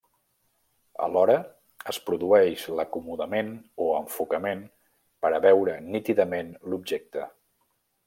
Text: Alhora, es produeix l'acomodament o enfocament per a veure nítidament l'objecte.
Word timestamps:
Alhora, 1.07 1.35
es 1.93 1.99
produeix 2.07 2.65
l'acomodament 2.79 3.53
o 3.87 3.91
enfocament 4.01 4.67
per 5.27 5.35
a 5.41 5.45
veure 5.49 5.81
nítidament 5.93 6.55
l'objecte. 6.73 7.33